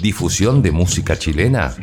¿Difusión 0.00 0.62
de 0.62 0.70
música 0.70 1.18
chilena? 1.18 1.74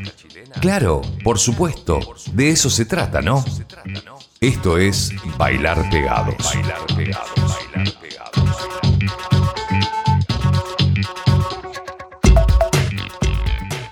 Claro, 0.62 1.02
por 1.24 1.38
supuesto, 1.38 2.00
de 2.32 2.50
eso 2.50 2.70
se 2.70 2.86
trata, 2.86 3.22
¿no? 3.22 3.44
Esto 4.40 4.78
es 4.78 5.12
Bailar 5.38 5.90
Pegados. 5.90 6.54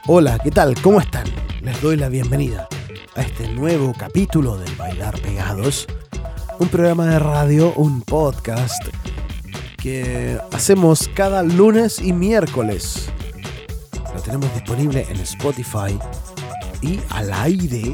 Hola, 0.07 0.39
¿qué 0.41 0.51
tal? 0.51 0.79
¿Cómo 0.81 1.01
están? 1.01 1.25
Les 1.61 1.81
doy 1.81 1.97
la 1.97 2.07
bienvenida 2.07 2.69
a 3.15 3.21
este 3.21 3.49
nuevo 3.49 3.93
capítulo 3.97 4.57
del 4.57 4.73
Bailar 4.75 5.19
Pegados, 5.19 5.85
un 6.59 6.69
programa 6.69 7.07
de 7.07 7.19
radio, 7.19 7.73
un 7.75 8.01
podcast 8.01 8.83
que 9.77 10.39
hacemos 10.53 11.09
cada 11.13 11.43
lunes 11.43 11.99
y 11.99 12.13
miércoles. 12.13 13.09
Tenemos 14.23 14.53
disponible 14.53 15.05
en 15.09 15.19
Spotify 15.19 15.99
y 16.81 16.99
al 17.09 17.31
aire 17.33 17.93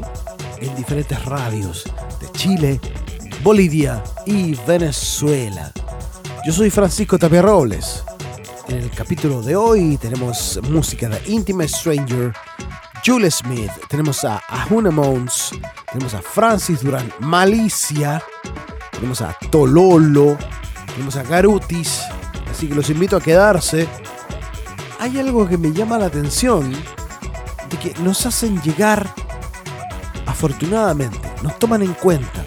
en 0.60 0.76
diferentes 0.76 1.24
radios 1.24 1.84
de 2.20 2.30
Chile, 2.32 2.80
Bolivia 3.42 4.02
y 4.26 4.54
Venezuela. 4.66 5.72
Yo 6.46 6.52
soy 6.52 6.70
Francisco 6.70 7.18
Tapia 7.18 7.42
Robles. 7.42 8.04
En 8.68 8.76
el 8.76 8.90
capítulo 8.90 9.42
de 9.42 9.56
hoy 9.56 9.96
tenemos 9.96 10.60
música 10.68 11.08
de 11.08 11.20
Intimate 11.26 11.68
Stranger, 11.68 12.32
Julie 13.04 13.30
Smith, 13.30 13.72
tenemos 13.88 14.24
a 14.24 14.40
Ahuna 14.48 14.90
Mons, 14.90 15.50
tenemos 15.90 16.14
a 16.14 16.22
Francis 16.22 16.80
Durán, 16.82 17.12
Malicia, 17.18 18.22
tenemos 18.92 19.20
a 19.22 19.36
Tololo, 19.50 20.38
tenemos 20.92 21.16
a 21.16 21.24
Garutis, 21.24 22.02
así 22.48 22.68
que 22.68 22.74
los 22.74 22.88
invito 22.90 23.16
a 23.16 23.20
quedarse. 23.20 23.88
Hay 25.00 25.18
algo 25.18 25.48
que 25.48 25.56
me 25.56 25.72
llama 25.72 25.96
la 25.96 26.06
atención, 26.06 26.72
de 27.70 27.76
que 27.78 27.94
nos 28.02 28.26
hacen 28.26 28.60
llegar, 28.60 29.10
afortunadamente, 30.26 31.18
nos 31.42 31.58
toman 31.58 31.82
en 31.82 31.94
cuenta 31.94 32.44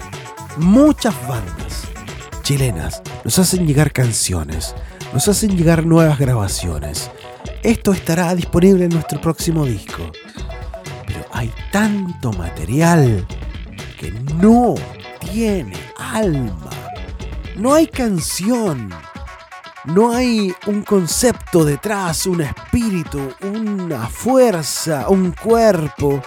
muchas 0.58 1.14
bandas 1.26 1.82
chilenas, 2.44 3.02
nos 3.24 3.40
hacen 3.40 3.66
llegar 3.66 3.90
canciones, 3.90 4.76
nos 5.12 5.26
hacen 5.26 5.56
llegar 5.56 5.84
nuevas 5.84 6.16
grabaciones. 6.16 7.10
Esto 7.64 7.92
estará 7.92 8.32
disponible 8.36 8.84
en 8.84 8.90
nuestro 8.90 9.20
próximo 9.20 9.64
disco. 9.64 10.12
Pero 11.08 11.24
hay 11.32 11.52
tanto 11.72 12.32
material 12.34 13.26
que 13.98 14.12
no 14.12 14.76
tiene 15.18 15.74
alma. 15.98 16.70
No 17.56 17.74
hay 17.74 17.88
canción. 17.88 18.90
No 19.84 20.12
hay 20.12 20.54
un 20.66 20.82
concepto 20.82 21.64
detrás, 21.64 22.26
un 22.26 22.40
espíritu, 22.40 23.20
una 23.42 24.06
fuerza, 24.08 25.08
un 25.08 25.32
cuerpo. 25.32 26.22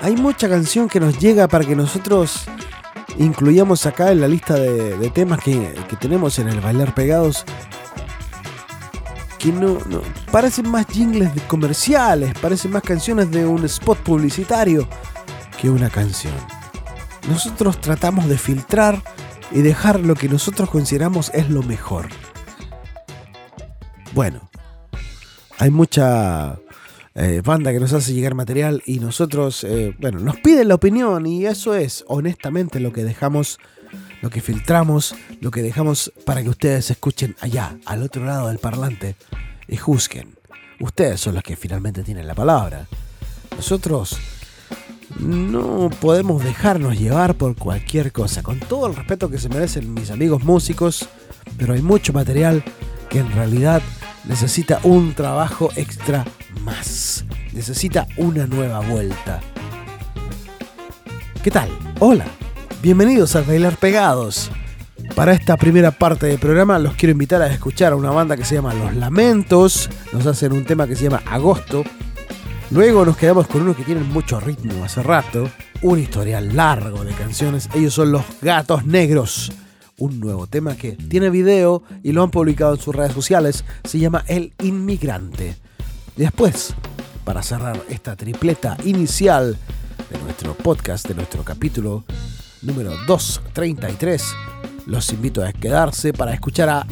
Hay 0.00 0.16
mucha 0.16 0.48
canción 0.48 0.88
que 0.88 1.00
nos 1.00 1.18
llega 1.18 1.46
para 1.46 1.64
que 1.64 1.76
nosotros 1.76 2.46
incluyamos 3.18 3.84
acá 3.86 4.10
en 4.10 4.20
la 4.20 4.28
lista 4.28 4.54
de, 4.54 5.10
temas 5.10 5.40
que, 5.40 5.74
que 5.88 5.96
tenemos 5.96 6.38
en 6.38 6.48
el 6.48 6.60
Bailar 6.60 6.94
Pegados 6.94 7.44
que 9.44 9.52
no, 9.52 9.78
parecen 10.32 10.70
más 10.70 10.86
jingles 10.86 11.34
de 11.34 11.42
comerciales, 11.42 12.32
parecen 12.40 12.70
más 12.70 12.82
canciones 12.82 13.30
de 13.30 13.44
un 13.44 13.62
spot 13.66 13.98
publicitario 13.98 14.88
que 15.60 15.68
una 15.68 15.90
canción. 15.90 16.32
Nosotros 17.28 17.78
tratamos 17.78 18.26
de 18.26 18.38
filtrar 18.38 19.02
y 19.52 19.60
dejar 19.60 20.00
lo 20.00 20.14
que 20.14 20.30
nosotros 20.30 20.70
consideramos 20.70 21.30
es 21.34 21.50
lo 21.50 21.62
mejor. 21.62 22.08
Bueno, 24.14 24.48
hay 25.58 25.70
mucha 25.70 26.60
eh, 27.16 27.42
banda 27.44 27.72
que 27.72 27.80
nos 27.80 27.92
hace 27.92 28.14
llegar 28.14 28.36
material 28.36 28.80
y 28.86 29.00
nosotros, 29.00 29.64
eh, 29.64 29.96
bueno, 29.98 30.20
nos 30.20 30.36
piden 30.36 30.68
la 30.68 30.76
opinión 30.76 31.26
y 31.26 31.46
eso 31.46 31.74
es 31.74 32.04
honestamente 32.06 32.78
lo 32.78 32.92
que 32.92 33.02
dejamos, 33.02 33.58
lo 34.22 34.30
que 34.30 34.40
filtramos, 34.40 35.16
lo 35.40 35.50
que 35.50 35.62
dejamos 35.62 36.12
para 36.24 36.44
que 36.44 36.48
ustedes 36.48 36.92
escuchen 36.92 37.34
allá, 37.40 37.76
al 37.86 38.04
otro 38.04 38.24
lado 38.24 38.48
del 38.48 38.58
parlante 38.58 39.16
y 39.66 39.78
juzguen. 39.78 40.36
Ustedes 40.78 41.20
son 41.20 41.34
los 41.34 41.42
que 41.42 41.56
finalmente 41.56 42.04
tienen 42.04 42.28
la 42.28 42.36
palabra. 42.36 42.86
Nosotros 43.56 44.16
no 45.18 45.90
podemos 46.00 46.44
dejarnos 46.44 46.96
llevar 46.96 47.34
por 47.34 47.56
cualquier 47.56 48.12
cosa, 48.12 48.44
con 48.44 48.60
todo 48.60 48.86
el 48.86 48.94
respeto 48.94 49.28
que 49.28 49.38
se 49.38 49.48
merecen 49.48 49.92
mis 49.92 50.12
amigos 50.12 50.44
músicos, 50.44 51.08
pero 51.58 51.74
hay 51.74 51.82
mucho 51.82 52.12
material 52.12 52.62
que 53.08 53.20
en 53.20 53.30
realidad 53.32 53.82
necesita 54.26 54.80
un 54.82 55.14
trabajo 55.14 55.70
extra 55.76 56.24
más. 56.62 57.24
Necesita 57.52 58.06
una 58.16 58.46
nueva 58.46 58.80
vuelta. 58.80 59.40
¿Qué 61.42 61.50
tal? 61.50 61.68
Hola. 62.00 62.24
Bienvenidos 62.82 63.36
a 63.36 63.42
Bailar 63.42 63.76
Pegados. 63.76 64.50
Para 65.14 65.32
esta 65.32 65.56
primera 65.56 65.90
parte 65.90 66.26
del 66.26 66.38
programa 66.38 66.78
los 66.78 66.94
quiero 66.94 67.12
invitar 67.12 67.40
a 67.40 67.46
escuchar 67.46 67.92
a 67.92 67.96
una 67.96 68.10
banda 68.10 68.36
que 68.36 68.44
se 68.44 68.56
llama 68.56 68.74
Los 68.74 68.94
Lamentos. 68.96 69.88
Nos 70.12 70.26
hacen 70.26 70.52
un 70.52 70.64
tema 70.64 70.86
que 70.86 70.96
se 70.96 71.04
llama 71.04 71.22
Agosto. 71.26 71.84
Luego 72.70 73.04
nos 73.04 73.16
quedamos 73.16 73.46
con 73.46 73.62
uno 73.62 73.76
que 73.76 73.84
tienen 73.84 74.08
mucho 74.10 74.40
ritmo 74.40 74.84
hace 74.84 75.02
rato. 75.02 75.50
Un 75.82 75.98
historial 75.98 76.56
largo 76.56 77.04
de 77.04 77.12
canciones. 77.12 77.68
Ellos 77.74 77.94
son 77.94 78.10
Los 78.12 78.24
Gatos 78.42 78.84
Negros. 78.84 79.52
Un 79.98 80.18
nuevo 80.18 80.46
tema 80.46 80.76
que 80.76 80.92
tiene 80.92 81.30
video 81.30 81.82
y 82.02 82.12
lo 82.12 82.22
han 82.22 82.30
publicado 82.30 82.74
en 82.74 82.80
sus 82.80 82.94
redes 82.94 83.12
sociales. 83.12 83.64
Se 83.84 83.98
llama 83.98 84.24
El 84.26 84.52
Inmigrante. 84.62 85.56
Después, 86.16 86.74
para 87.24 87.42
cerrar 87.42 87.80
esta 87.88 88.16
tripleta 88.16 88.76
inicial 88.84 89.56
de 90.10 90.18
nuestro 90.18 90.54
podcast, 90.54 91.06
de 91.06 91.14
nuestro 91.14 91.44
capítulo 91.44 92.04
número 92.62 92.92
233, 93.06 94.34
los 94.86 95.12
invito 95.12 95.44
a 95.44 95.52
quedarse 95.52 96.12
para 96.12 96.34
escuchar 96.34 96.68
a 96.68 96.86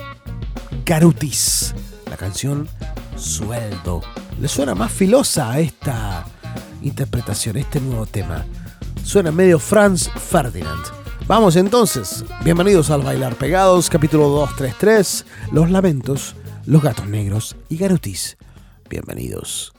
Carutis, 0.84 1.74
la 2.08 2.16
canción 2.16 2.68
Sueldo. 3.16 4.02
¿Le 4.40 4.48
suena 4.48 4.74
más 4.74 4.92
filosa 4.92 5.50
a 5.50 5.60
esta 5.60 6.24
interpretación, 6.82 7.56
este 7.56 7.80
nuevo 7.80 8.06
tema? 8.06 8.44
Suena 9.04 9.32
medio 9.32 9.58
Franz 9.58 10.08
Ferdinand. 10.08 11.01
Vamos 11.28 11.54
entonces, 11.56 12.24
bienvenidos 12.44 12.90
al 12.90 13.02
Bailar 13.02 13.36
Pegados, 13.36 13.88
capítulo 13.88 14.28
233, 14.28 15.24
Los 15.52 15.70
Lamentos, 15.70 16.34
Los 16.66 16.82
Gatos 16.82 17.06
Negros 17.06 17.56
y 17.68 17.76
Garutis. 17.76 18.36
Bienvenidos. 18.90 19.72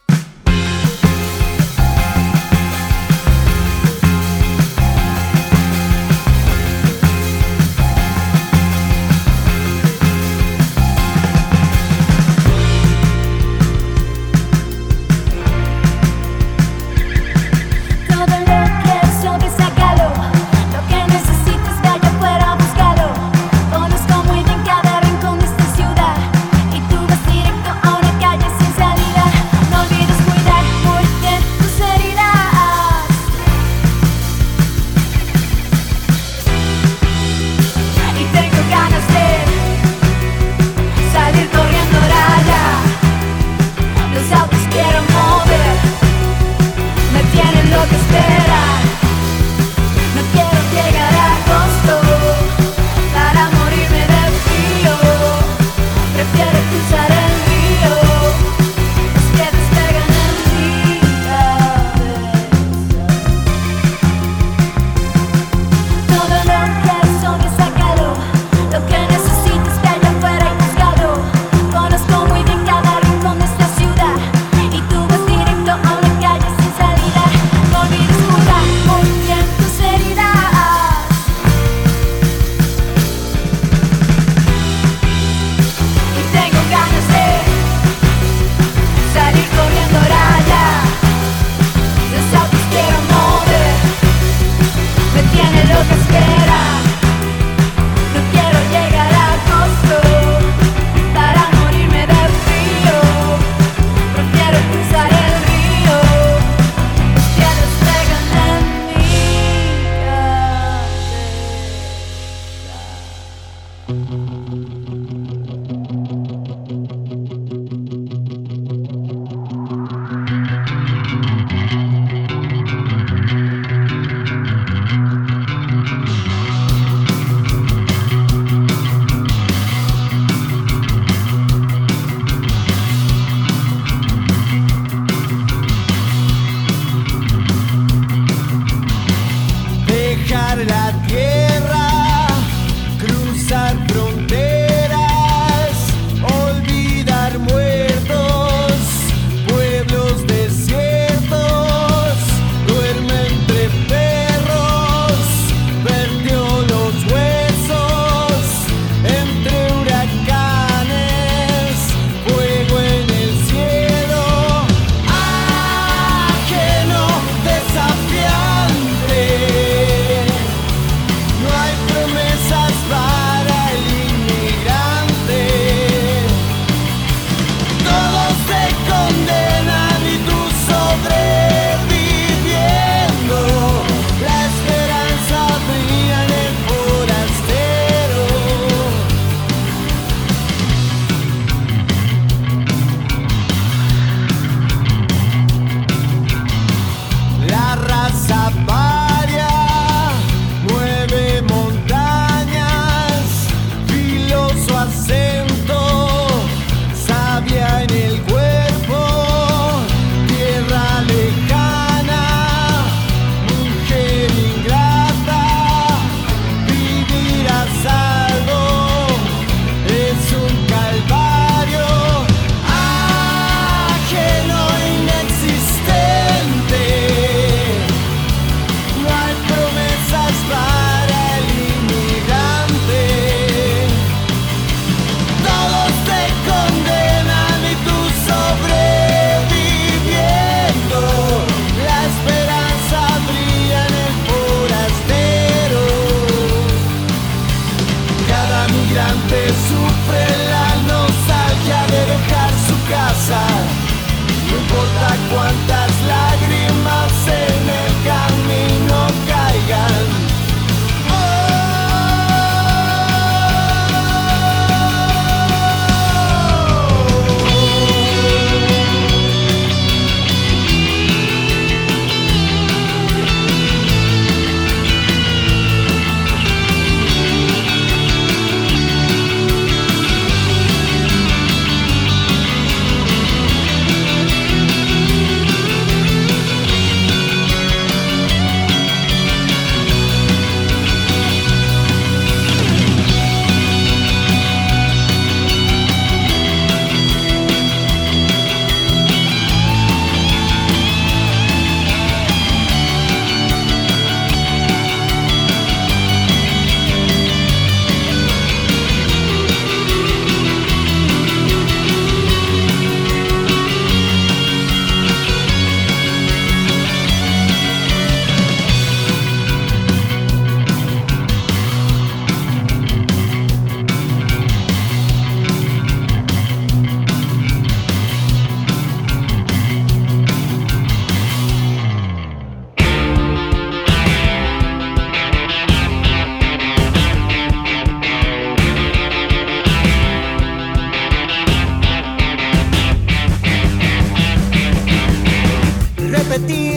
Repetir 346.34 346.73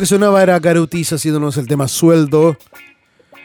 que 0.00 0.06
sonaba 0.06 0.42
era 0.42 0.58
Carutiza 0.58 1.16
haciéndonos 1.16 1.58
el 1.58 1.66
tema 1.66 1.86
sueldo. 1.86 2.56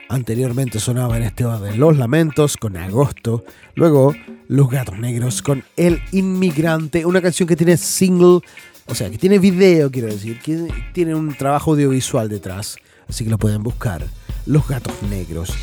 Anteriormente 0.07 0.79
sonaba 0.79 1.17
en 1.17 1.23
este 1.23 1.43
orden 1.43 1.77
Los 1.77 1.97
Lamentos 1.97 2.55
con 2.55 2.77
Agosto. 2.77 3.43
Luego 3.75 4.15
Los 4.47 4.69
Gatos 4.69 4.97
Negros 4.97 5.41
con 5.41 5.65
El 5.75 6.01
Inmigrante. 6.13 7.05
Una 7.05 7.21
canción 7.21 7.45
que 7.45 7.57
tiene 7.57 7.75
single, 7.75 8.39
o 8.85 8.95
sea, 8.95 9.09
que 9.09 9.17
tiene 9.17 9.37
video, 9.37 9.91
quiero 9.91 10.07
decir. 10.07 10.39
Que 10.39 10.73
tiene 10.93 11.13
un 11.13 11.35
trabajo 11.35 11.71
audiovisual 11.71 12.29
detrás. 12.29 12.77
Así 13.09 13.25
que 13.25 13.29
lo 13.29 13.37
pueden 13.37 13.61
buscar. 13.61 14.05
Los 14.45 14.65
Gatos 14.65 14.95
Negros. 15.09 15.53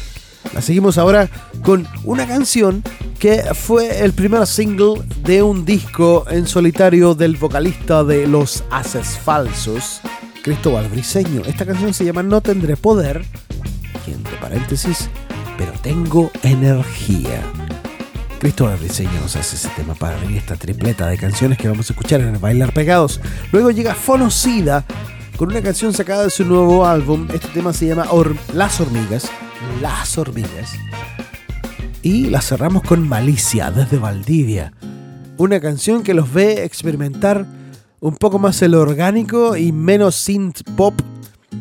La 0.53 0.61
seguimos 0.61 0.99
ahora 0.99 1.31
con 1.63 1.89
una 2.05 2.27
canción 2.27 2.85
que 3.19 3.43
fue 3.55 4.05
el 4.05 4.13
primer 4.13 4.47
single 4.47 5.03
de 5.25 5.43
un 5.43 5.65
disco 5.65 6.27
en 6.29 6.47
solitario 6.47 7.15
del 7.15 7.37
vocalista 7.37 8.05
de 8.05 8.27
Los 8.27 8.63
Haces 8.71 9.17
Falsos, 9.19 10.03
Cristóbal 10.43 10.89
Briseño. 10.89 11.43
Esta 11.47 11.65
canción 11.65 11.95
se 11.95 12.05
llama 12.05 12.25
No 12.25 12.41
Tendré 12.41 12.77
Poder, 12.77 13.25
y 14.07 14.11
entre 14.11 14.37
paréntesis, 14.39 15.09
pero 15.57 15.73
tengo 15.83 16.33
energía. 16.43 17.41
Cristóbal 18.41 18.77
Briseño 18.77 19.21
nos 19.21 19.37
hace 19.37 19.55
ese 19.55 19.69
tema 19.77 19.95
para 19.95 20.17
abrir 20.17 20.37
esta 20.37 20.57
tripleta 20.57 21.07
de 21.07 21.17
canciones 21.17 21.59
que 21.59 21.69
vamos 21.69 21.89
a 21.89 21.93
escuchar 21.93 22.21
en 22.23 22.29
el 22.29 22.39
Bailar 22.39 22.75
Pegados. 22.75 23.21
Luego 23.53 23.71
llega 23.71 23.95
Fonocida 23.95 24.85
con 25.37 25.53
una 25.53 25.63
canción 25.63 25.93
sacada 25.93 26.25
de 26.25 26.31
su 26.31 26.45
nuevo 26.45 26.85
álbum. 26.85 27.29
Este 27.33 27.47
tema 27.49 27.73
se 27.73 27.87
llama 27.87 28.09
Las 28.53 28.81
Hormigas. 28.81 29.31
Las 29.81 30.19
Hormigas. 30.19 30.73
Y 32.03 32.31
la 32.31 32.43
cerramos 32.43 32.83
con 32.83 33.09
Malicia 33.09 33.71
desde 33.71 33.99
Valdivia. 33.99 34.73
Una 35.37 35.61
canción 35.61 36.03
que 36.03 36.15
los 36.15 36.33
ve 36.33 36.65
experimentar 36.65 37.47
un 38.03 38.17
poco 38.17 38.41
más 38.41 38.61
el 38.63 38.75
orgánico 38.75 39.57
y 39.57 39.71
menos 39.71 40.17
synth 40.17 40.63
pop. 40.77 40.93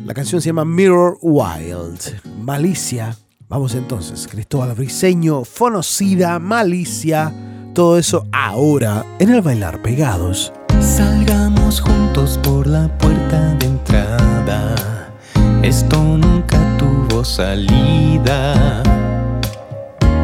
La 0.04 0.12
canción 0.12 0.42
se 0.42 0.48
llama 0.48 0.64
Mirror 0.64 1.16
Wild. 1.22 2.00
Malicia. 2.40 3.16
Vamos 3.48 3.76
entonces, 3.76 4.26
Cristóbal 4.26 4.74
Briseño, 4.74 5.44
Fonocida, 5.44 6.40
Malicia. 6.40 7.32
Todo 7.74 7.96
eso 7.96 8.26
ahora 8.32 9.06
en 9.20 9.30
el 9.30 9.40
Bailar 9.40 9.80
Pegados. 9.82 10.52
Salgamos 10.80 11.80
juntos 11.80 12.40
por 12.42 12.66
la 12.66 12.88
puerta 12.98 13.54
de 13.54 13.66
entrada. 13.66 15.14
Esto 15.62 16.02
nunca 16.02 16.58
tuvo 16.76 17.24
salida. 17.24 18.82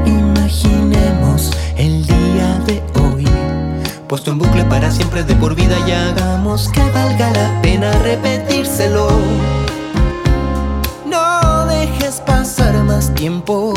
Imaginemos 0.05 1.53
el 1.77 2.05
día 2.05 2.61
de 2.67 2.83
hoy, 2.95 2.98
puesto 4.09 4.31
en 4.31 4.38
bucle 4.38 4.65
para 4.65 4.91
siempre 4.91 5.23
de 5.23 5.35
por 5.35 5.55
vida 5.55 5.77
y 5.87 5.93
hagamos 5.93 6.71
que 6.71 6.81
valga 6.91 7.31
la 7.31 7.61
pena 7.61 7.93
repetírselo. 7.99 9.09
No 11.05 11.67
dejes 11.67 12.23
pasar 12.23 12.75
más 12.85 13.15
tiempo. 13.15 13.75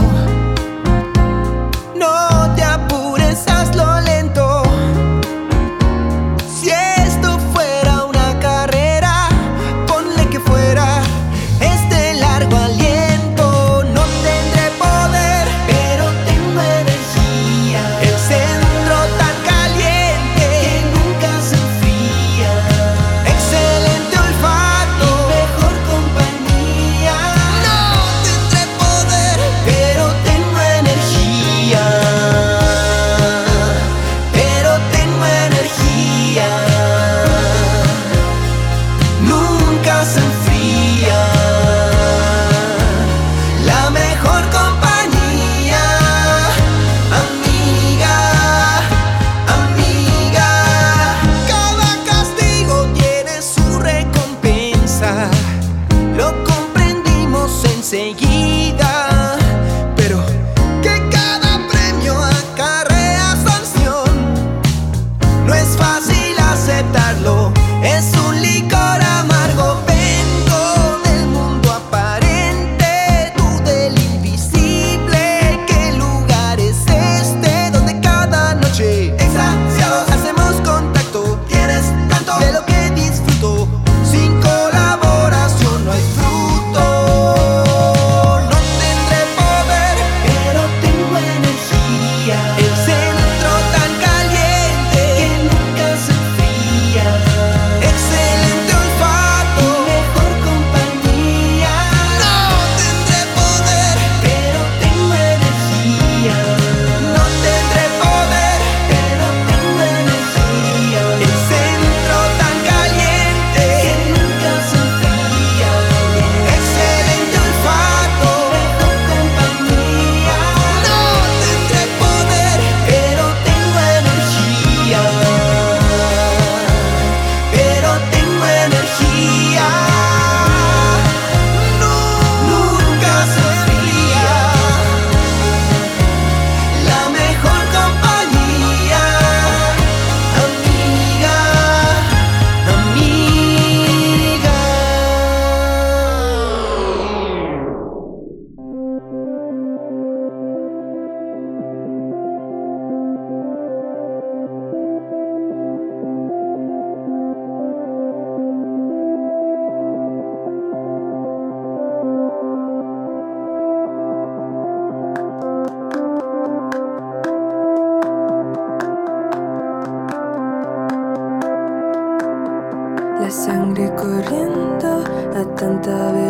correndo 174.01 175.03
a 175.36 175.55
tanta 175.55 176.12
velocidad. 176.12 176.21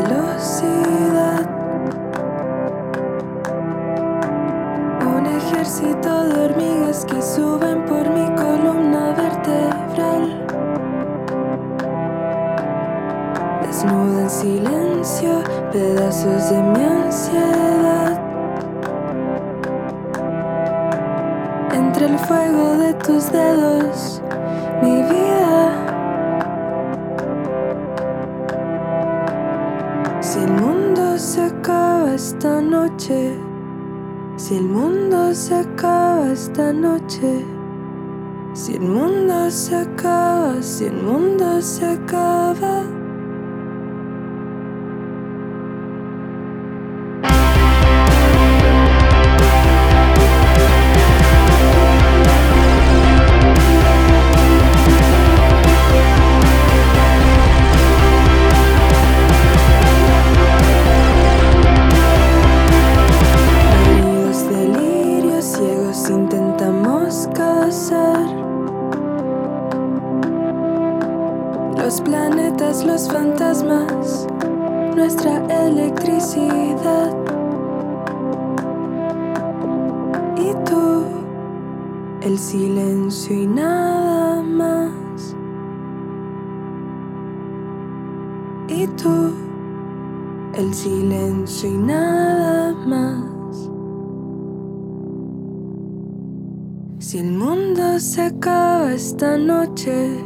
Si 97.01 97.17
el 97.17 97.31
mundo 97.31 97.99
se 97.99 98.21
acaba 98.21 98.93
esta 98.93 99.35
noche, 99.35 100.23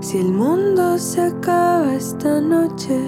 si 0.00 0.18
el 0.18 0.32
mundo 0.32 0.98
se 0.98 1.22
acaba 1.22 1.94
esta 1.94 2.40
noche, 2.40 2.98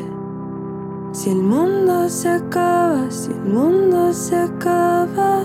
si 1.11 1.31
el 1.31 1.43
mundo 1.43 2.09
se 2.09 2.29
acaba, 2.29 3.11
si 3.11 3.33
el 3.33 3.53
mundo 3.53 4.13
se 4.13 4.37
acaba. 4.37 5.43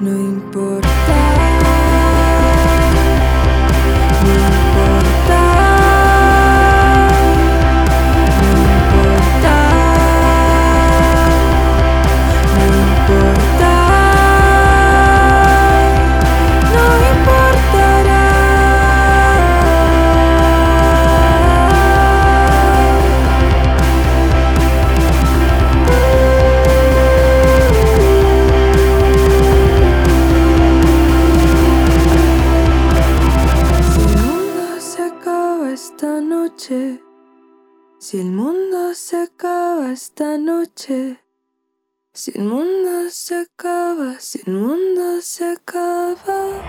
No 0.00 0.10
importa. 0.10 0.89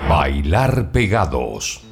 Bailar 0.08 0.92
pegados. 0.92 1.91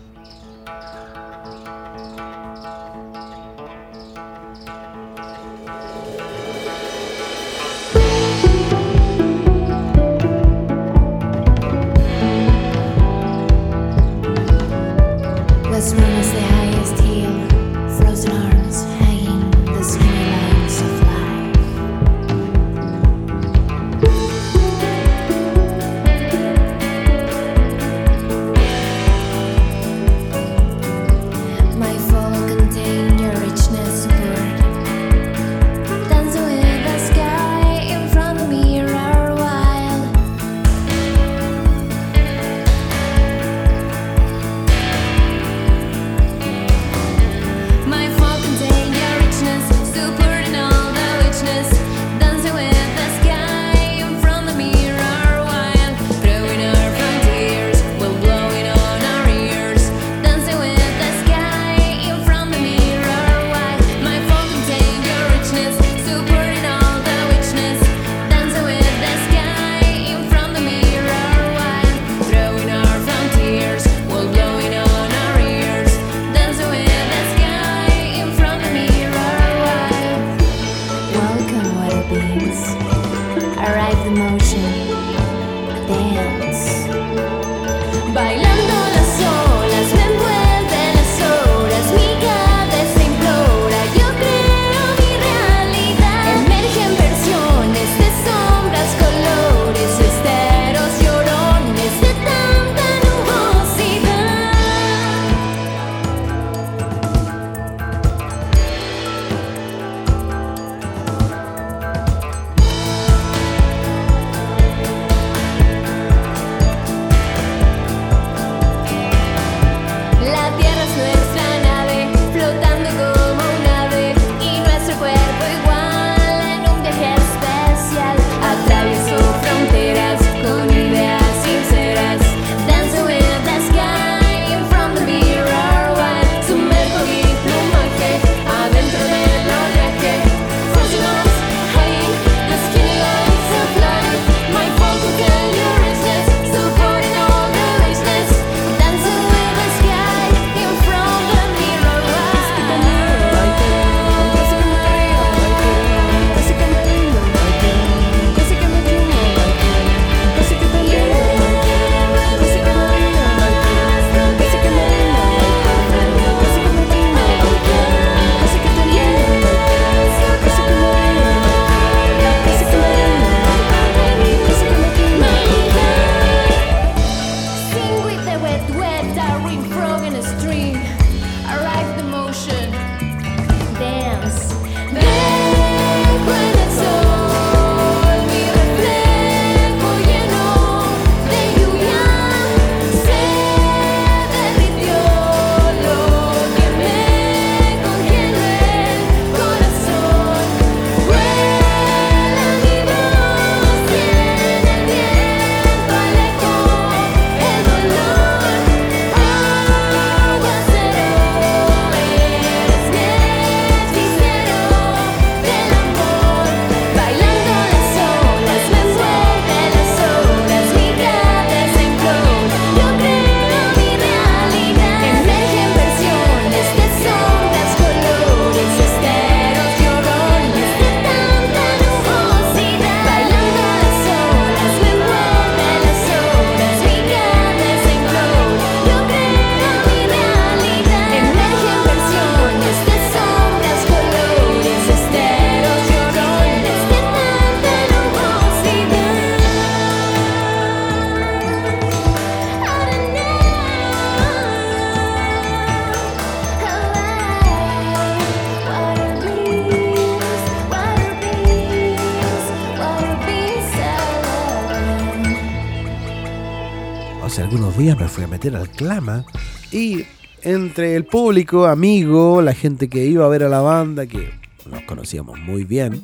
Algunos 267.50 267.76
días 267.80 268.00
me 268.00 268.08
fui 268.08 268.24
a 268.24 268.28
meter 268.28 268.56
al 268.56 268.70
clama 268.70 269.26
y 269.72 270.06
entre 270.44 270.96
el 270.96 271.04
público, 271.04 271.66
amigo, 271.66 272.44
la 272.44 272.54
gente 272.54 272.90
que 272.90 273.08
iba 273.08 273.26
a 273.26 273.28
ver 273.28 273.42
a 273.44 273.50
la 273.50 273.60
banda, 273.60 274.06
que 274.06 274.30
nos 274.70 274.84
conocíamos 274.84 275.40
muy 275.40 275.64
bien, 275.64 276.04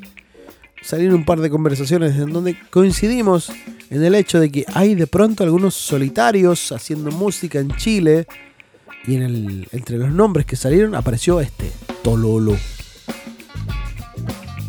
salieron 0.82 1.18
un 1.18 1.26
par 1.26 1.42
de 1.42 1.52
conversaciones 1.52 2.16
en 2.16 2.34
donde 2.34 2.58
coincidimos 2.72 3.52
en 3.92 4.04
el 4.04 4.16
hecho 4.16 4.40
de 4.40 4.52
que 4.52 4.66
hay 4.74 4.96
de 4.96 5.06
pronto 5.06 5.44
algunos 5.44 5.76
solitarios 5.76 6.72
haciendo 6.72 7.12
música 7.12 7.60
en 7.60 7.76
Chile 7.76 8.26
y 9.06 9.14
en 9.14 9.22
el, 9.22 9.68
entre 9.72 10.00
los 10.00 10.10
nombres 10.10 10.48
que 10.48 10.56
salieron 10.56 10.96
apareció 10.96 11.40
este, 11.42 11.72
Tololo. 12.02 12.58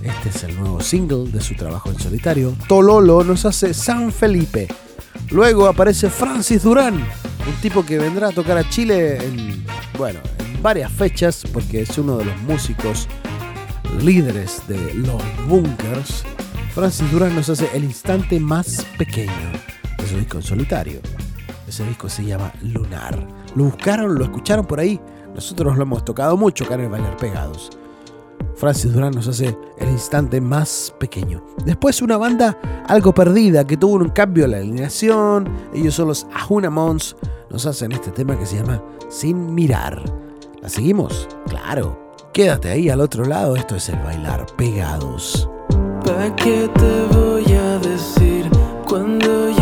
Este 0.03 0.29
es 0.29 0.45
el 0.45 0.57
nuevo 0.57 0.83
single 0.83 1.31
de 1.31 1.41
su 1.41 1.55
trabajo 1.55 1.91
en 1.91 1.99
solitario. 1.99 2.55
Tololo 2.69 3.25
nos 3.25 3.47
hace 3.47 3.73
San 3.73 4.13
Felipe. 4.13 4.69
Luego 5.31 5.67
aparece 5.67 6.09
Francis 6.09 6.63
Durán, 6.63 6.95
un 6.95 7.55
tipo 7.61 7.85
que 7.85 7.99
vendrá 7.99 8.29
a 8.29 8.33
tocar 8.33 8.57
a 8.59 8.69
Chile 8.69 9.19
en, 9.25 9.65
bueno, 9.99 10.21
en 10.39 10.63
varias 10.63 10.91
fechas 10.93 11.43
porque 11.53 11.83
es 11.83 11.99
uno 11.99 12.19
de 12.19 12.27
los 12.27 12.37
músicos 12.43 13.09
líderes 14.01 14.63
de 14.69 14.95
los 14.95 15.23
Bunkers. 15.49 16.25
Francis 16.75 17.11
Durán 17.11 17.35
nos 17.35 17.49
hace 17.49 17.69
El 17.75 17.85
instante 17.85 18.39
más 18.39 18.87
pequeño 18.99 19.33
de 19.99 20.07
su 20.07 20.17
disco 20.17 20.37
en 20.37 20.43
solitario. 20.43 21.01
Ese 21.67 21.85
disco 21.85 22.09
se 22.09 22.25
llama 22.25 22.53
Lunar. 22.63 23.27
Lo 23.57 23.65
buscaron, 23.65 24.15
lo 24.15 24.25
escucharon 24.25 24.65
por 24.65 24.79
ahí. 24.79 25.01
Nosotros 25.35 25.77
lo 25.77 25.83
hemos 25.83 26.05
tocado 26.05 26.37
mucho 26.37 26.65
acá 26.65 26.77
Bailar 26.77 27.17
Pegados. 27.17 27.71
Francis 28.55 28.93
Durán 28.93 29.15
nos 29.15 29.29
hace 29.29 29.57
el 29.79 29.91
instante 29.91 30.41
más 30.41 30.95
pequeño. 30.99 31.45
Después 31.65 32.01
una 32.03 32.17
banda 32.17 32.59
algo 32.89 33.13
perdida 33.13 33.67
que 33.67 33.77
tuvo 33.77 33.97
un 33.97 34.09
cambio 34.09 34.45
en 34.47 34.51
la 34.53 34.57
alineación. 34.59 35.49
Ellos 35.75 35.95
son 35.95 36.09
los 36.09 36.27
Ahuna 36.33 36.71
Mons. 36.71 37.17
Nos 37.51 37.67
hacen 37.67 37.93
este 37.93 38.11
tema 38.11 38.39
que 38.39 38.47
se 38.47 38.57
llama 38.57 38.83
Sin 39.09 39.55
Mirar. 39.55 40.03
¿La 40.63 40.69
seguimos? 40.69 41.29
Claro. 41.49 42.15
Quédate 42.33 42.71
ahí 42.71 42.89
al 42.89 43.01
otro 43.01 43.25
lado. 43.25 43.57
Esto 43.57 43.77
es 43.77 43.89
el 43.89 43.99
Bailar 44.01 44.47
Pegados. 44.57 45.49
¿Para 46.05 46.35
qué 46.37 46.71
te 46.75 47.17
voy 47.17 47.45
a 47.53 47.79
decir 47.79 48.49
cuando 48.87 49.56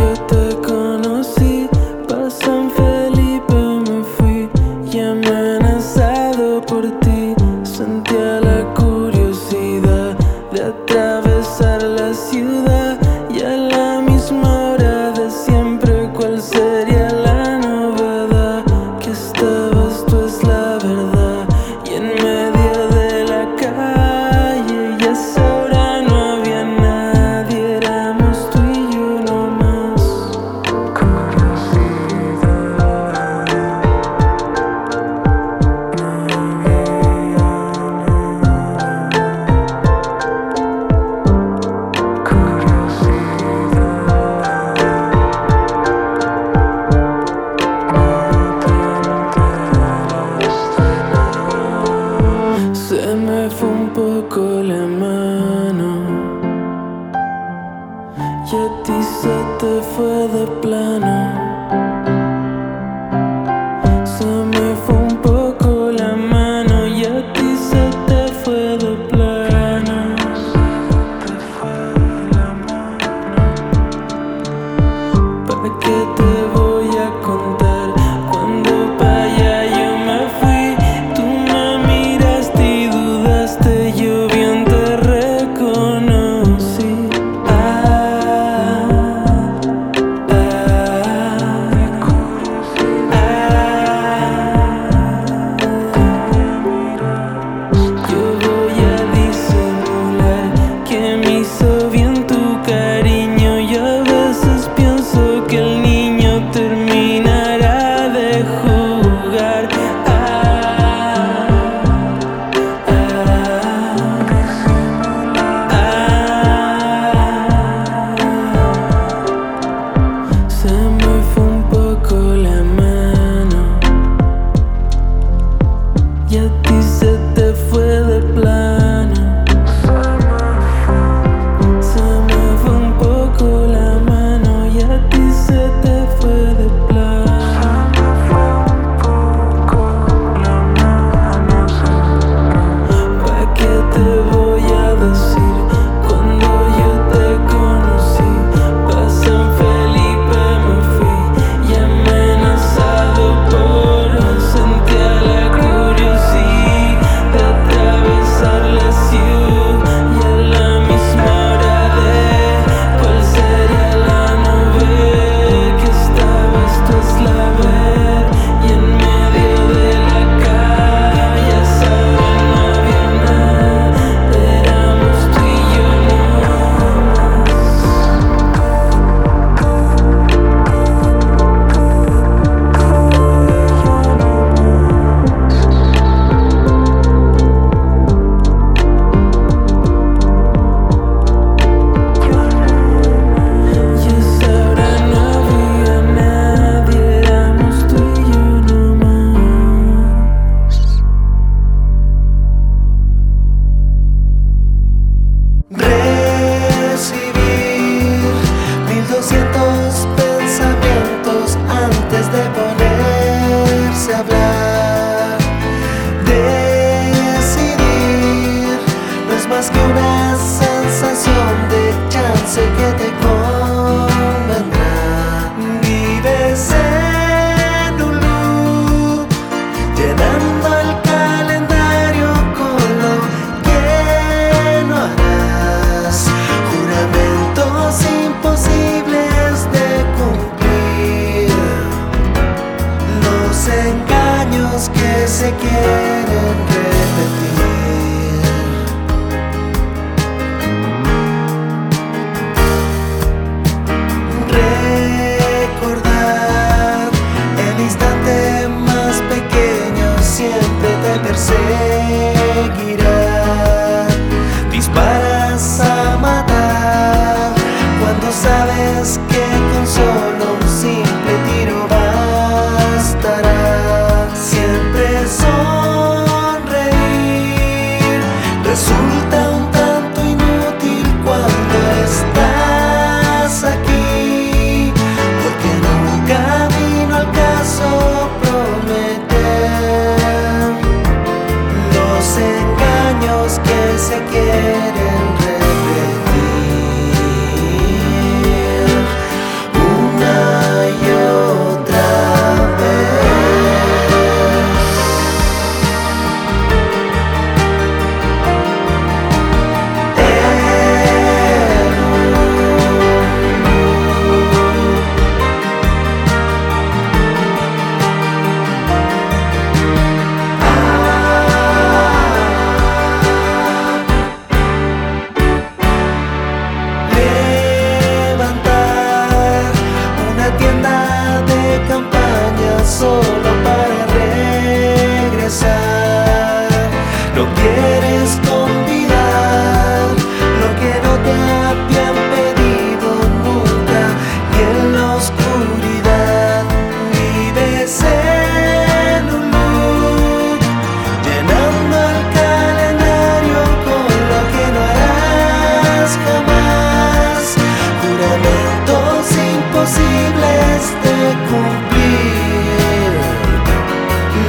imposibles 359.84 360.82
de 361.02 361.18
cumplir, 361.50 363.12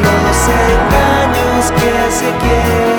los 0.01 0.37
engaños 0.47 1.71
que 1.71 2.11
se 2.11 2.29
quieren. 2.37 2.94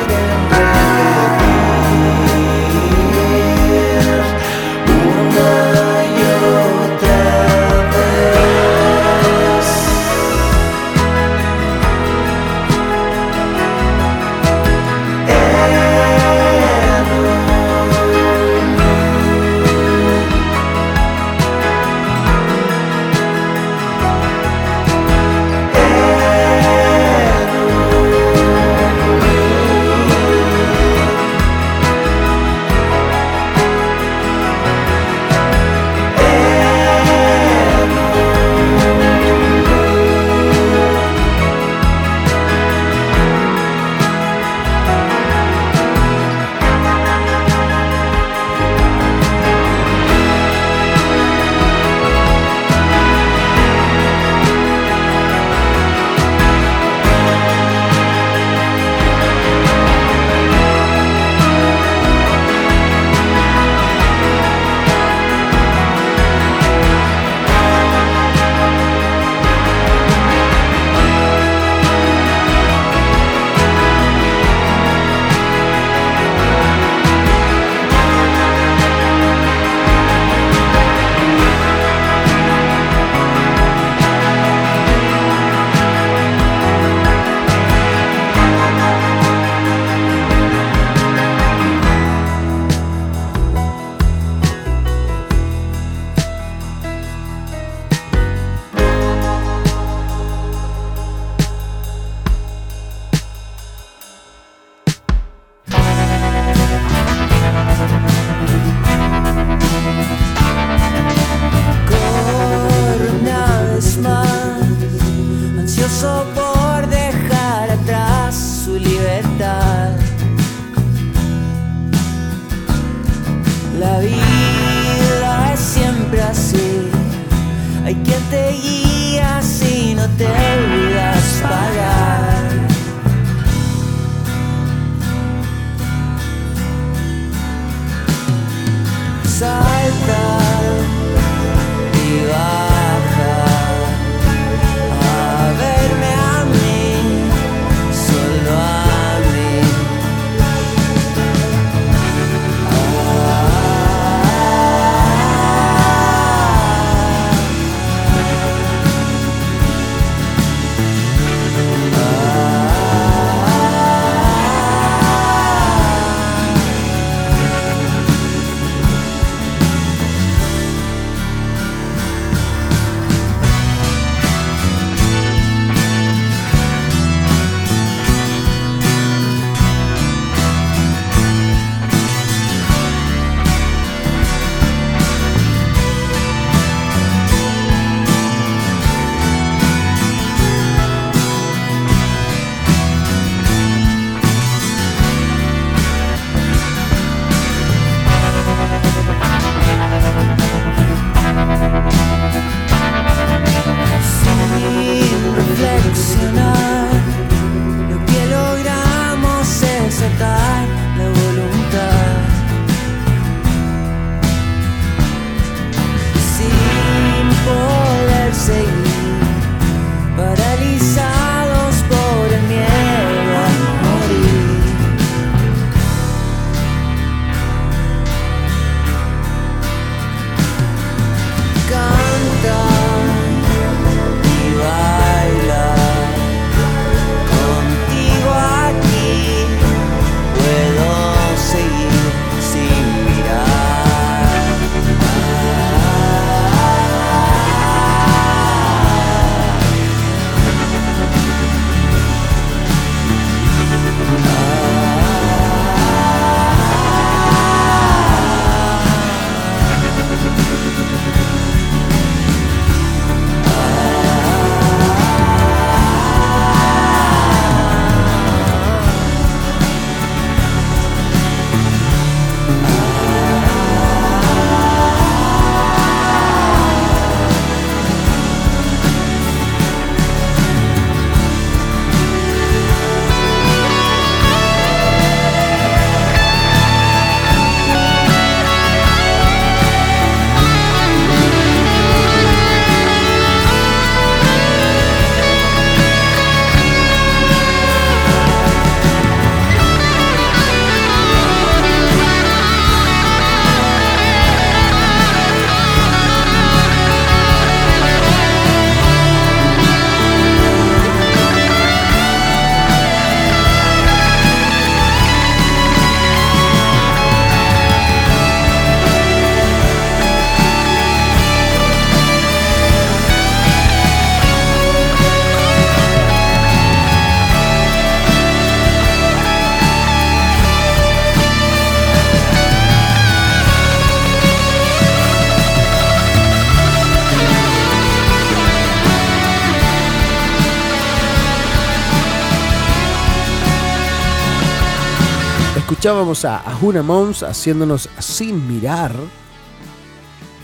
Escuchábamos 345.87 346.24
a 346.24 346.39
Ahuna 346.39 346.82
Mons 346.82 347.22
haciéndonos 347.22 347.89
sin 348.01 348.49
mirar. 348.49 348.93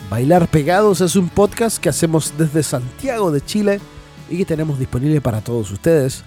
Bailar 0.08 0.46
Pegados 0.46 1.00
es 1.00 1.16
un 1.16 1.28
podcast 1.28 1.78
que 1.78 1.88
hacemos 1.88 2.34
desde 2.38 2.62
Santiago 2.62 3.32
de 3.32 3.44
Chile 3.44 3.80
y 4.30 4.36
que 4.36 4.44
tenemos 4.44 4.78
disponible 4.78 5.20
para 5.20 5.40
todos 5.40 5.72
ustedes 5.72 6.22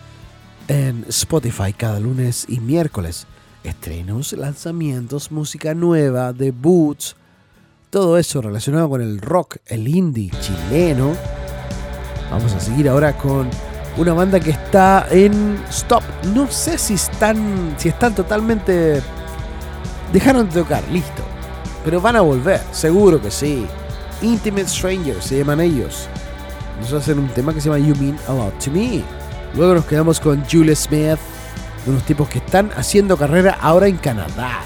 en 0.67 1.05
Spotify 1.07 1.71
cada 1.71 1.97
lunes 2.01 2.45
y 2.49 2.59
miércoles. 2.59 3.25
Estrenos, 3.63 4.33
lanzamientos, 4.33 5.31
música 5.31 5.73
nueva, 5.73 6.33
debuts, 6.33 7.15
todo 7.91 8.17
eso 8.17 8.41
relacionado 8.41 8.89
con 8.89 9.01
el 9.01 9.21
rock, 9.21 9.59
el 9.67 9.87
indie 9.87 10.29
chileno. 10.41 11.13
Vamos 12.29 12.51
a 12.51 12.59
seguir 12.59 12.89
ahora 12.89 13.17
con 13.17 13.49
una 13.97 14.13
banda 14.13 14.39
que 14.39 14.51
está 14.51 15.07
en 15.09 15.63
stop. 15.69 16.03
No 16.33 16.49
sé 16.49 16.77
si 16.77 16.95
están, 16.95 17.75
si 17.77 17.89
están 17.89 18.13
totalmente 18.13 19.01
dejaron 20.11 20.49
de 20.49 20.61
tocar, 20.61 20.83
listo. 20.91 21.23
Pero 21.83 22.01
van 22.01 22.15
a 22.15 22.21
volver, 22.21 22.61
seguro 22.71 23.21
que 23.21 23.31
sí. 23.31 23.67
Intimate 24.21 24.67
Strangers 24.67 25.25
se 25.25 25.37
llaman 25.37 25.61
ellos. 25.61 26.07
Nos 26.79 26.93
hacen 26.93 27.19
un 27.19 27.27
tema 27.29 27.53
que 27.53 27.61
se 27.61 27.69
llama 27.69 27.79
You 27.79 27.95
Mean 27.95 28.17
a 28.27 28.33
Lot 28.33 28.63
to 28.63 28.71
Me. 28.71 29.03
Luego 29.53 29.75
nos 29.75 29.85
quedamos 29.85 30.19
con 30.19 30.43
Julie 30.45 30.75
Smith, 30.75 31.19
unos 31.85 32.03
tipos 32.03 32.27
que 32.27 32.39
están 32.39 32.71
haciendo 32.75 33.15
carrera 33.17 33.57
ahora 33.61 33.87
en 33.87 33.97
Canadá. 33.97 34.61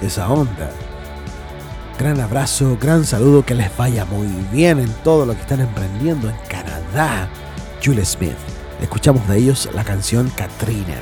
Esa 0.00 0.28
onda. 0.28 0.70
Gran 1.98 2.20
abrazo, 2.20 2.76
gran 2.80 3.04
saludo, 3.04 3.44
que 3.44 3.54
les 3.54 3.74
vaya 3.76 4.04
muy 4.04 4.26
bien 4.52 4.78
en 4.78 4.92
todo 5.04 5.24
lo 5.24 5.34
que 5.34 5.40
están 5.40 5.60
emprendiendo 5.60 6.28
en 6.28 6.36
Canadá. 6.48 7.28
Julie 7.84 8.04
Smith. 8.04 8.36
Escuchamos 8.80 9.26
de 9.28 9.38
ellos 9.38 9.68
la 9.74 9.84
canción 9.84 10.30
Katrina. 10.30 10.96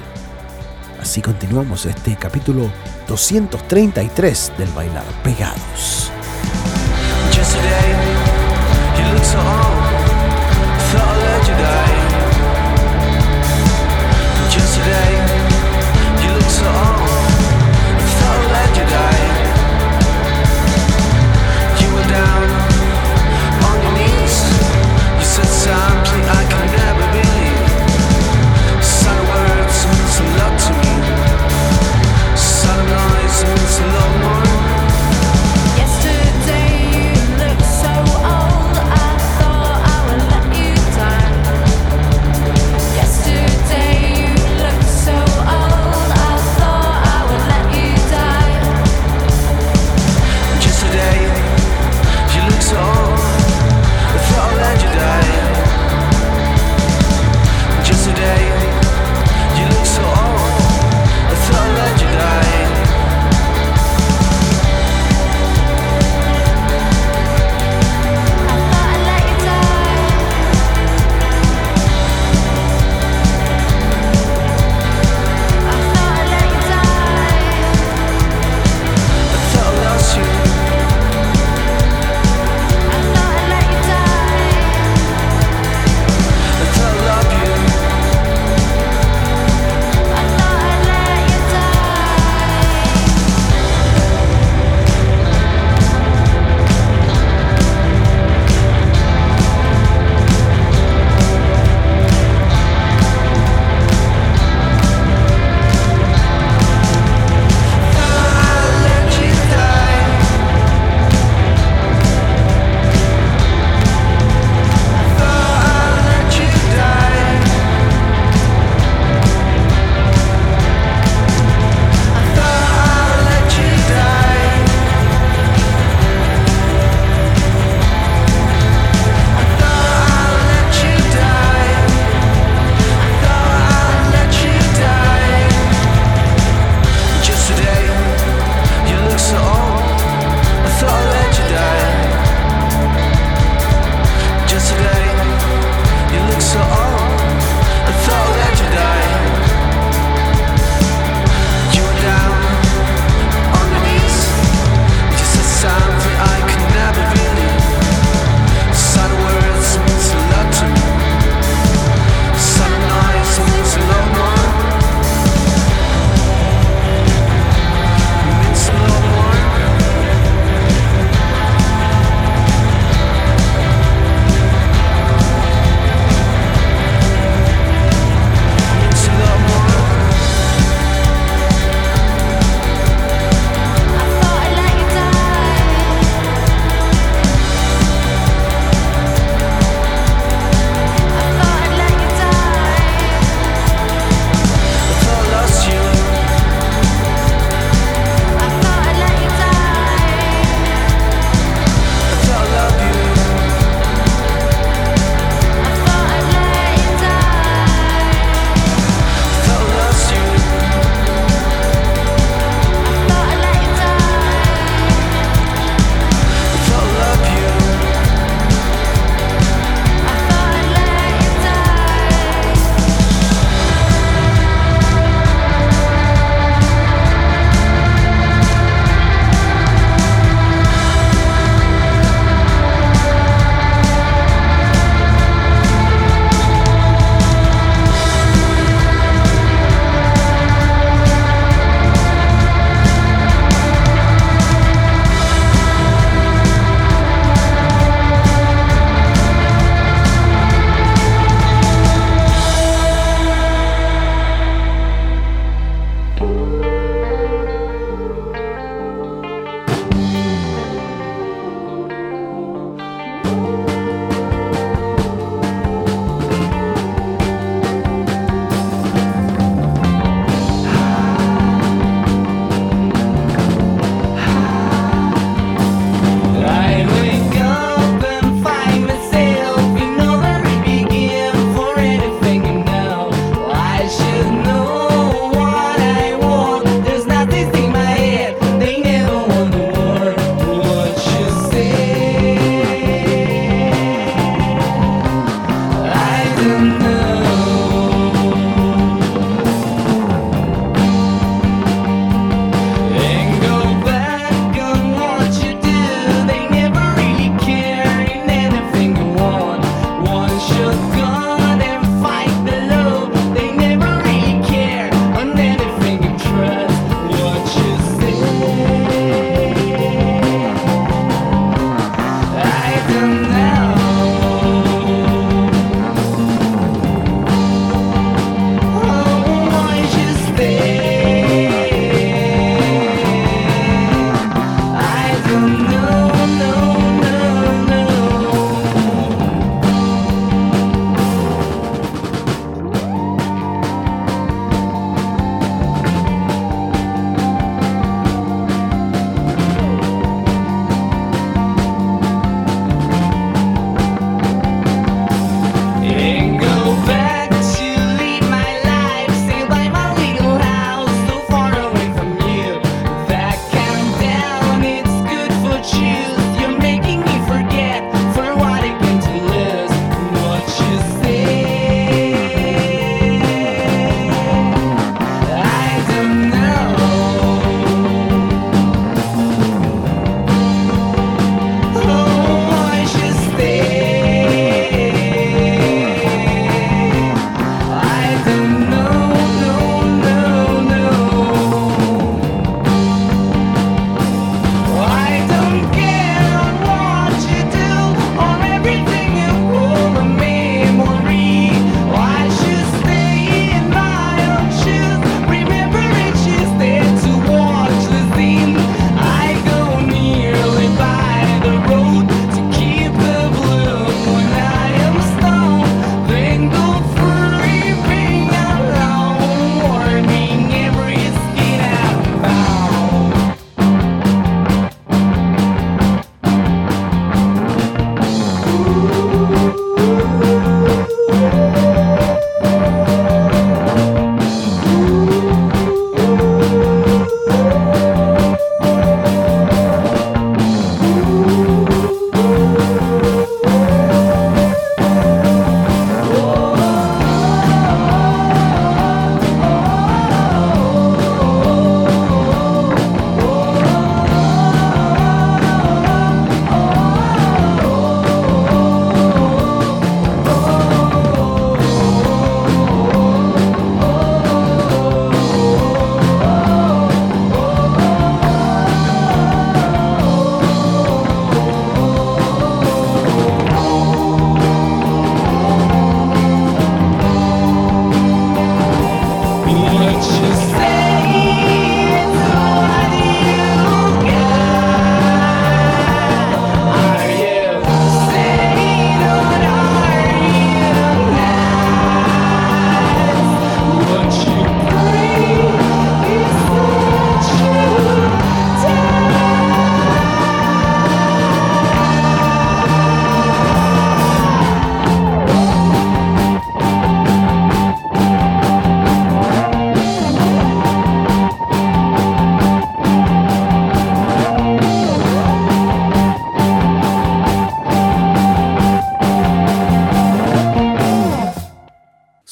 Así 1.01 1.21
continuamos 1.21 1.87
este 1.87 2.17
capítulo 2.17 2.71
233 3.07 4.53
del 4.59 4.69
Bailar 4.71 5.05
Pegados. 5.23 6.11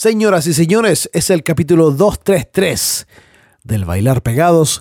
Señoras 0.09 0.47
y 0.47 0.55
señores, 0.55 1.11
es 1.13 1.29
el 1.29 1.43
capítulo 1.43 1.91
233 1.91 3.07
del 3.63 3.85
Bailar 3.85 4.23
Pegados, 4.23 4.81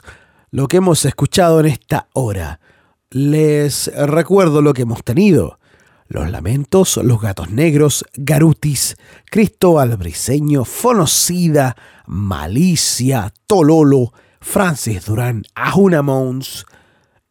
lo 0.52 0.70
que 0.70 0.78
hemos 0.78 1.04
escuchado 1.04 1.60
en 1.60 1.66
esta 1.66 2.08
hora. 2.14 2.62
Les 3.10 3.92
recuerdo 3.94 4.62
lo 4.62 4.72
que 4.72 4.84
hemos 4.84 5.04
tenido. 5.04 5.60
Los 6.08 6.32
Lamentos, 6.32 6.96
Los 7.04 7.20
Gatos 7.20 7.50
Negros, 7.50 8.06
Garutis, 8.14 8.96
Cristóbal 9.30 9.98
Briseño, 9.98 10.64
Fonocida, 10.64 11.76
Malicia, 12.06 13.34
Tololo, 13.48 14.14
Francis 14.40 15.08
Durán, 15.08 15.44
Ahuna 15.56 16.02
Mons, 16.04 16.66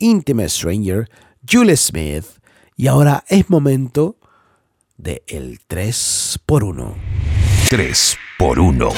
Intimate 0.01 0.51
Stranger, 0.51 1.09
Julie 1.51 1.79
Smith, 1.79 2.27
y 2.77 2.89
ahora 2.89 3.25
es 3.27 3.49
momento 3.49 4.19
de 4.99 5.23
el 5.29 5.61
3 5.67 6.41
por 6.45 6.63
1 6.63 7.46
3 7.69 8.17
por 8.39 8.61
1 8.61 8.91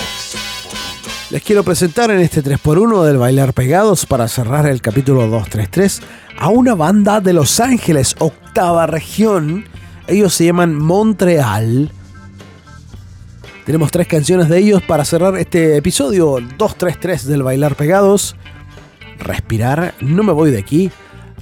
Les 1.30 1.42
quiero 1.42 1.64
presentar 1.64 2.10
en 2.10 2.20
este 2.20 2.44
3x1 2.44 3.02
del 3.02 3.16
Bailar 3.16 3.54
Pegados 3.54 4.04
para 4.04 4.28
cerrar 4.28 4.66
el 4.66 4.82
capítulo 4.82 5.22
233 5.22 6.02
a 6.38 6.50
una 6.50 6.74
banda 6.74 7.22
de 7.22 7.32
Los 7.32 7.60
Ángeles, 7.60 8.14
octava 8.18 8.86
región. 8.86 9.64
Ellos 10.06 10.34
se 10.34 10.44
llaman 10.44 10.74
Montreal. 10.74 11.90
Tenemos 13.64 13.90
tres 13.90 14.06
canciones 14.06 14.50
de 14.50 14.58
ellos 14.58 14.82
para 14.82 15.06
cerrar 15.06 15.38
este 15.38 15.78
episodio 15.78 16.38
233 16.58 17.26
del 17.26 17.42
Bailar 17.42 17.74
Pegados. 17.74 18.36
Respirar, 19.18 19.94
no 20.02 20.22
me 20.22 20.32
voy 20.32 20.50
de 20.50 20.58
aquí. 20.58 20.90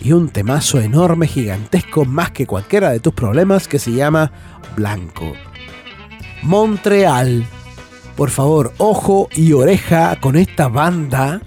Y 0.01 0.13
un 0.13 0.29
temazo 0.29 0.81
enorme, 0.81 1.27
gigantesco, 1.27 2.05
más 2.05 2.31
que 2.31 2.47
cualquiera 2.47 2.93
de 2.93 3.01
tus 3.01 3.15
problemas, 3.15 3.67
que 3.67 3.81
se 3.81 3.91
llama 3.91 4.31
Blanco. 4.77 5.33
Montreal. 6.43 7.47
Por 8.17 8.31
favor, 8.31 8.73
ojo 8.79 9.29
y 9.33 9.53
oreja 9.53 10.17
con 10.21 10.37
esta 10.37 10.69
banda 10.69 11.41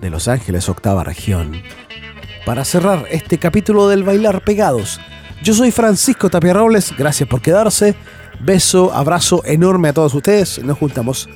de 0.00 0.10
Los 0.10 0.28
Ángeles, 0.28 0.68
octava 0.68 1.04
región. 1.04 1.52
Para 2.44 2.64
cerrar 2.64 3.06
este 3.10 3.38
capítulo 3.38 3.88
del 3.88 4.04
Bailar 4.04 4.42
Pegados, 4.44 5.00
yo 5.42 5.54
soy 5.54 5.70
Francisco 5.70 6.30
Tapia 6.30 6.54
Robles, 6.54 6.94
gracias 6.96 7.28
por 7.28 7.40
quedarse. 7.40 7.94
Beso, 8.40 8.92
abrazo 8.92 9.42
enorme 9.44 9.88
a 9.88 9.92
todos 9.92 10.14
ustedes. 10.14 10.62
Nos 10.62 10.78
juntamos 10.78 11.28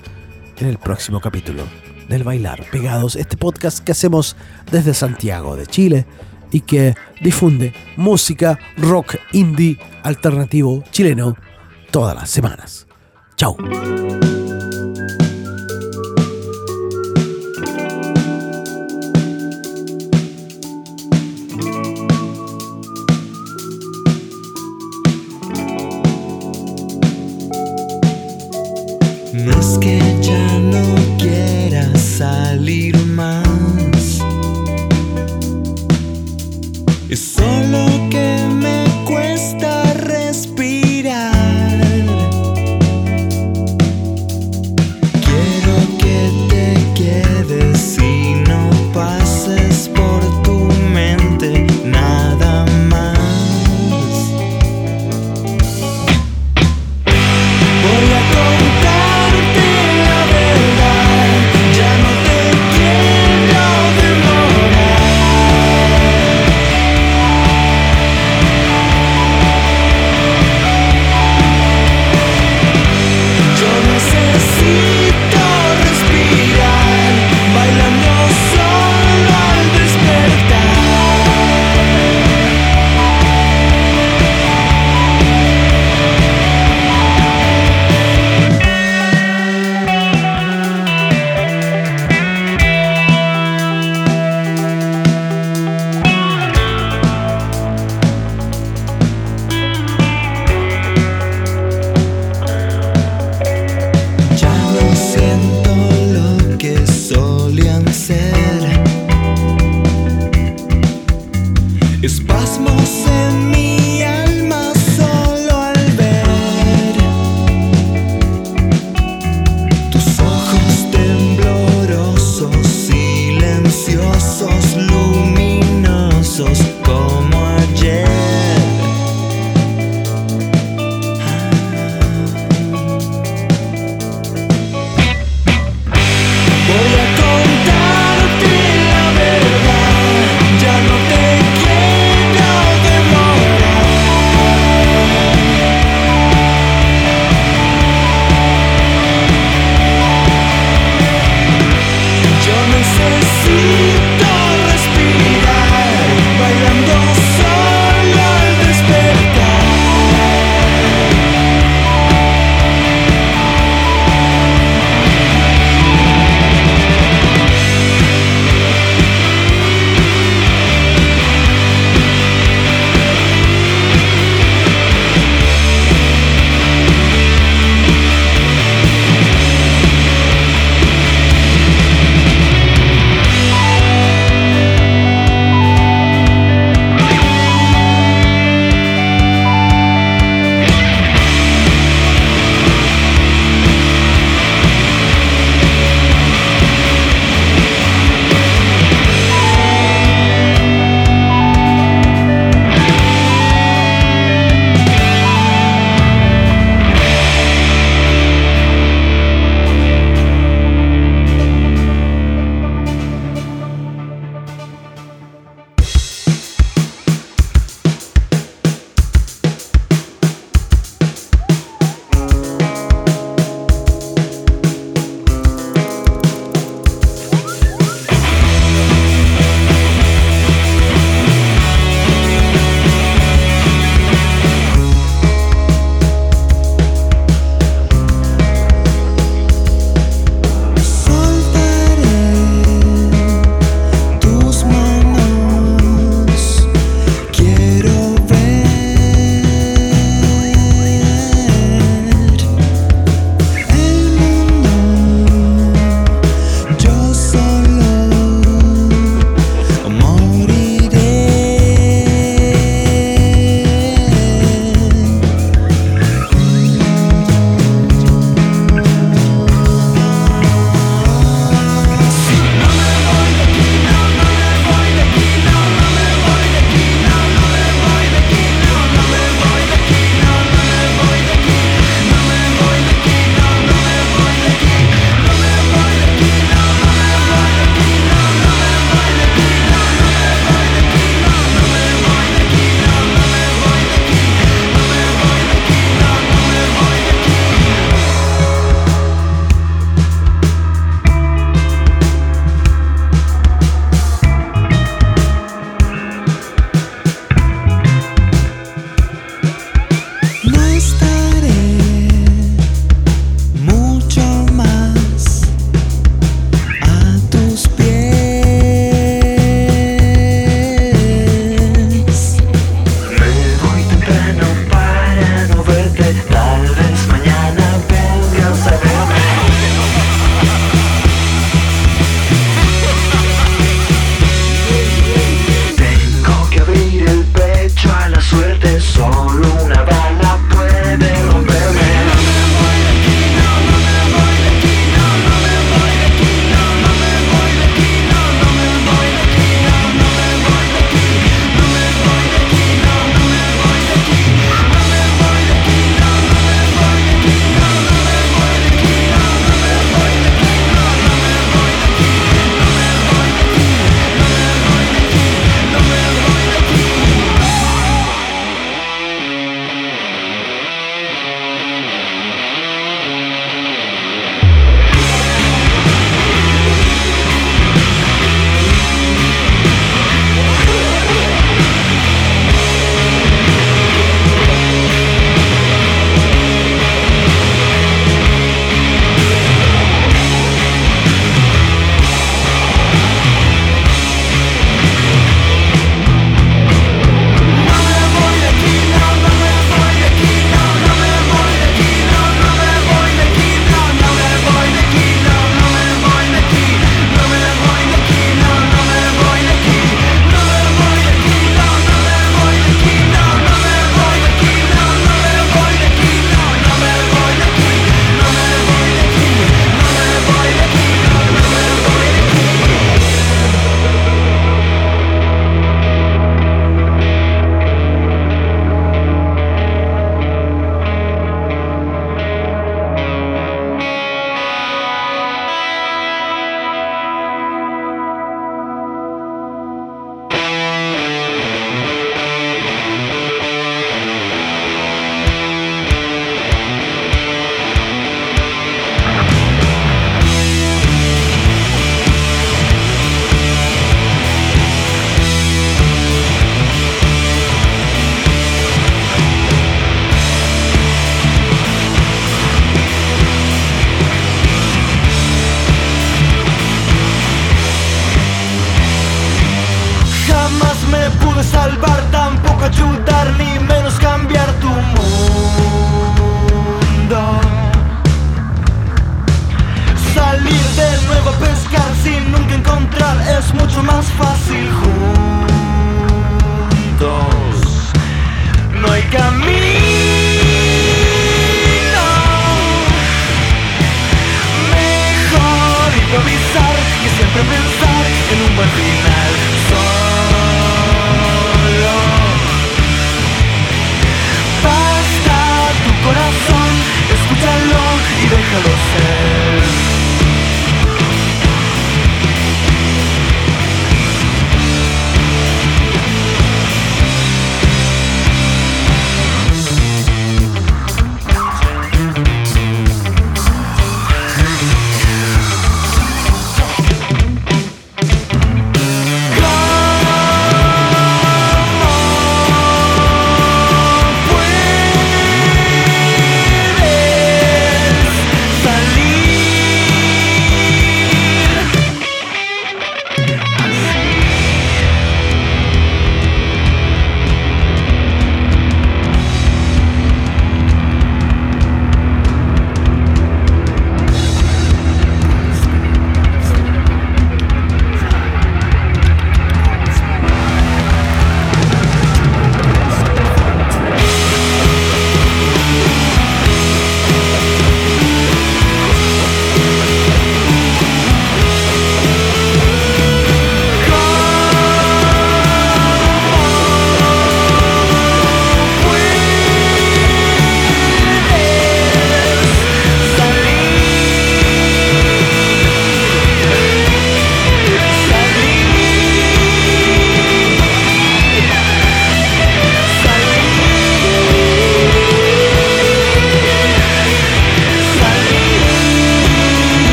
en 0.59 0.69
el 0.69 0.79
próximo 0.79 1.21
capítulo 1.21 1.65
del 2.09 2.25
Bailar 2.25 2.65
Pegados, 2.71 3.17
este 3.17 3.37
podcast 3.37 3.79
que 3.81 3.93
hacemos 3.93 4.37
desde 4.71 4.95
Santiago 4.95 5.57
de 5.57 5.67
Chile 5.67 6.07
y 6.51 6.61
que 6.61 6.95
difunde 7.21 7.73
música, 7.97 8.59
rock, 8.77 9.17
indie, 9.33 9.79
alternativo, 10.03 10.83
chileno, 10.91 11.37
todas 11.91 12.15
las 12.15 12.31
semanas. 12.31 12.87
Chao. 13.37 13.57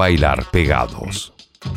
Bailar 0.00 0.46
Pegados, 0.50 1.34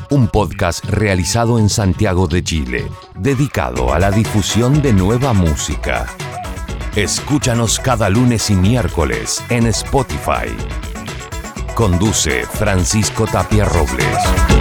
un 0.10 0.30
podcast 0.30 0.86
realizado 0.86 1.60
en 1.60 1.68
Santiago 1.68 2.26
de 2.26 2.42
Chile, 2.42 2.88
dedicado 3.16 3.94
a 3.94 4.00
la 4.00 4.12
difusión 4.12 4.82
de 4.82 4.94
nueva 4.94 5.34
música. 5.34 6.06
Escúchanos 6.96 7.80
cada 7.80 8.10
lunes 8.10 8.50
y 8.50 8.56
miércoles 8.56 9.44
en 9.50 9.68
Spotify. 9.68 10.56
Conduce 11.76 12.46
Francisco 12.46 13.28
Tapia 13.28 13.66
Robles. 13.66 14.53